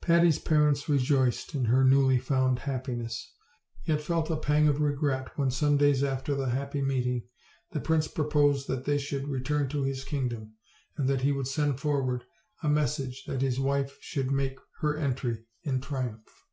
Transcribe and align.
Patty's 0.00 0.38
parents 0.38 0.88
rejoiced 0.88 1.56
in 1.56 1.64
her 1.64 1.82
newly 1.82 2.16
found 2.16 2.60
happiness, 2.60 3.32
yet 3.84 4.00
felt 4.00 4.30
a 4.30 4.36
pang 4.36 4.68
of 4.68 4.80
regret 4.80 5.36
when, 5.36 5.50
some 5.50 5.76
days 5.76 6.04
after 6.04 6.36
the 6.36 6.50
happy 6.50 6.80
meeting, 6.80 7.26
the 7.72 7.80
prince 7.80 8.06
proposed 8.06 8.68
that 8.68 8.84
they 8.84 8.96
should 8.96 9.26
re 9.26 9.40
turn 9.40 9.68
to 9.70 9.82
his 9.82 10.04
kingdom, 10.04 10.54
and 10.96 11.08
that 11.08 11.22
he 11.22 11.32
would 11.32 11.48
send 11.48 11.80
forward 11.80 12.22
a 12.62 12.68
message 12.68 13.24
that 13.26 13.42
his 13.42 13.58
wife 13.58 13.98
should 14.00 14.30
make 14.30 14.56
her 14.82 14.96
entry 14.96 15.44
in 15.64 15.80
triumph. 15.80 16.46